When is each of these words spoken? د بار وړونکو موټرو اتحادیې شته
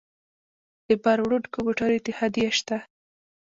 د 0.87 0.89
بار 1.03 1.19
وړونکو 1.21 1.57
موټرو 1.65 1.95
اتحادیې 1.99 2.49
شته 2.59 2.77